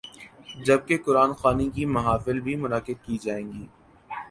جب 0.65 0.87
کہ 0.87 0.97
قرآن 0.97 1.33
خوانی 1.33 1.69
کی 1.69 1.85
محافل 1.85 2.39
بھی 2.39 2.55
منعقد 2.55 3.05
کی 3.05 3.17
جائیں 3.17 3.47
گی۔ 3.53 3.65